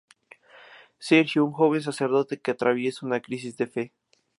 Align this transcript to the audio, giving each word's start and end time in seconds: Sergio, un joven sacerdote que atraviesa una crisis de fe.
Sergio, 0.97 1.45
un 1.45 1.51
joven 1.51 1.83
sacerdote 1.83 2.41
que 2.41 2.49
atraviesa 2.49 3.05
una 3.05 3.21
crisis 3.21 3.55
de 3.57 3.67
fe. 3.67 3.93